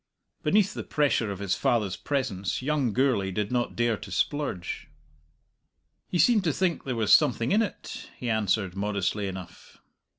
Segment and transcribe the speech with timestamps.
[0.41, 4.87] Beneath the pressure of his father's presence young Gourlay did not dare to splurge.
[6.07, 9.77] "He seemed to think there was something in it," he answered, modestly enough.